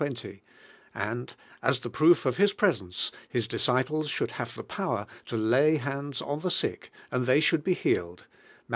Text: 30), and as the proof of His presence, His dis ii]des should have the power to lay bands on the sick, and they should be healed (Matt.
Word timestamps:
30), 0.03 0.41
and 0.95 1.35
as 1.61 1.81
the 1.81 1.89
proof 1.91 2.25
of 2.25 2.37
His 2.37 2.53
presence, 2.53 3.11
His 3.29 3.47
dis 3.47 3.67
ii]des 3.67 4.09
should 4.09 4.31
have 4.31 4.55
the 4.55 4.63
power 4.63 5.05
to 5.27 5.37
lay 5.37 5.77
bands 5.77 6.23
on 6.23 6.39
the 6.39 6.49
sick, 6.49 6.89
and 7.11 7.27
they 7.27 7.39
should 7.39 7.63
be 7.63 7.75
healed 7.75 8.25
(Matt. 8.67 8.69